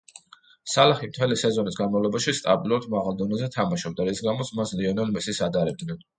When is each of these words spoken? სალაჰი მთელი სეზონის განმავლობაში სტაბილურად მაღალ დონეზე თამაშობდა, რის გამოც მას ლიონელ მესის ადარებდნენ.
სალაჰი 0.75 1.09
მთელი 1.09 1.37
სეზონის 1.41 1.77
განმავლობაში 1.81 2.33
სტაბილურად 2.39 2.89
მაღალ 2.95 3.21
დონეზე 3.21 3.51
თამაშობდა, 3.59 4.09
რის 4.11 4.25
გამოც 4.31 4.53
მას 4.63 4.75
ლიონელ 4.83 5.15
მესის 5.21 5.45
ადარებდნენ. 5.51 6.05